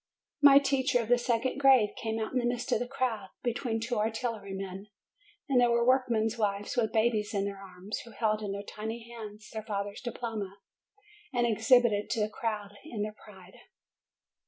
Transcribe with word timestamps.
My 0.41 0.57
teacher 0.57 0.99
of 0.99 1.09
the 1.09 1.19
second 1.19 1.59
grade 1.59 1.91
came 2.01 2.17
out 2.17 2.33
in 2.33 2.39
the 2.39 2.45
midst 2.47 2.71
of 2.71 2.79
the 2.79 2.87
crowd, 2.87 3.27
between 3.43 3.79
two 3.79 3.99
artillery 3.99 4.55
men. 4.55 4.87
And 5.47 5.61
there 5.61 5.69
were 5.69 5.85
work 5.85 6.09
men's 6.09 6.39
wives 6.39 6.75
with 6.75 6.91
babies 6.91 7.35
in 7.35 7.45
their 7.45 7.61
arms, 7.61 7.99
who 7.99 8.09
held 8.09 8.41
in 8.41 8.51
their 8.51 8.63
tiny 8.63 9.07
hands 9.11 9.51
their 9.51 9.61
father's 9.61 10.01
diploma, 10.01 10.57
and 11.31 11.45
exhibited 11.45 12.05
it 12.05 12.09
to 12.13 12.19
the 12.21 12.29
crowd 12.29 12.71
in 12.83 13.03
their 13.03 13.13
pride. 13.15 13.59